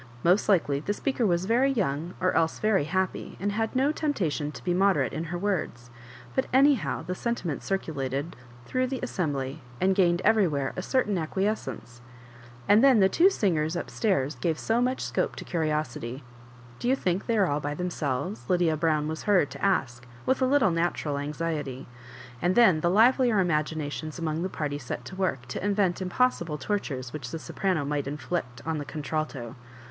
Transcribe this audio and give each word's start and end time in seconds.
Most 0.23 0.49
likely 0.49 0.79
the 0.79 0.93
speaker 0.95 1.27
was 1.27 1.45
very 1.45 1.71
young, 1.71 2.15
or 2.19 2.33
else 2.33 2.57
very 2.57 2.85
happy, 2.85 3.37
and 3.39 3.51
had 3.51 3.75
no 3.75 3.91
tempta 3.93 4.31
tion 4.31 4.51
to 4.53 4.63
be 4.63 4.73
moderate 4.73 5.13
in 5.13 5.25
her 5.25 5.37
words; 5.37 5.91
but 6.33 6.47
anyhow 6.51 7.03
the 7.03 7.13
sentiment 7.13 7.61
circulated 7.61 8.35
through 8.65 8.87
the 8.87 8.99
assembly^ 9.01 9.59
and 9.79 9.93
gained 9.93 10.19
everywhere 10.25 10.73
a 10.75 10.81
certain 10.81 11.19
acquiescence. 11.19 12.01
And 12.67 12.83
then 12.83 12.99
the 12.99 13.09
two 13.09 13.29
singers 13.29 13.77
up 13.77 13.91
stairs 13.91 14.33
gave 14.41 14.57
so 14.57 14.81
much 14.81 15.01
scope 15.05 15.35
to 15.35 15.45
curiosity. 15.45 16.23
Do 16.79 16.89
you 16.89 16.95
think 16.95 17.27
they 17.27 17.37
are 17.37 17.45
all 17.45 17.59
by 17.59 17.75
themselves?" 17.75 18.49
Lydia 18.49 18.75
Brown 18.77 19.07
was 19.07 19.21
heard 19.29 19.51
to 19.51 19.63
ask, 19.63 20.07
with 20.25 20.41
a 20.41 20.47
little 20.47 20.71
natural 20.71 21.19
anxiety; 21.19 21.87
and 22.41 22.55
then 22.55 22.79
the 22.81 22.89
hvelier 22.89 23.39
imaginations 23.39 24.17
among 24.17 24.41
the 24.41 24.49
party 24.49 24.79
set 24.79 25.05
to 25.05 25.15
work 25.15 25.45
to 25.49 25.63
invent 25.63 26.01
impossible 26.01 26.57
tortures 26.57 27.13
which 27.13 27.29
the 27.29 27.37
soprano 27.37 27.85
might 27.85 28.07
inflict 28.07 28.63
on 28.65 28.79
the 28.79 28.85
contralto. 28.85 29.55